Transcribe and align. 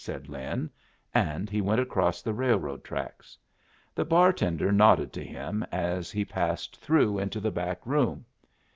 said 0.03 0.27
Lin, 0.27 0.67
and 1.13 1.47
he 1.47 1.61
went 1.61 1.79
across 1.79 2.23
the 2.23 2.33
railroad 2.33 2.83
tracks. 2.83 3.37
The 3.93 4.03
bartender 4.03 4.71
nodded 4.71 5.13
to 5.13 5.23
him 5.23 5.61
as 5.71 6.09
he 6.09 6.25
passed 6.25 6.81
through 6.81 7.19
into 7.19 7.39
the 7.39 7.51
back 7.51 7.85
room. 7.85 8.25